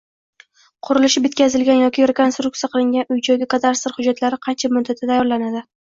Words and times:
Qurilishi 0.87 1.21
bitkazilgan 1.25 1.77
yoki 1.83 2.07
rekonstruksiya 2.11 2.69
qilingan 2.77 3.13
uy-joyga 3.17 3.49
kadastr 3.55 3.95
hujjatlari 3.99 4.41
qancha 4.49 4.73
muddatda 4.79 5.11
tayyorlanadi? 5.13 5.63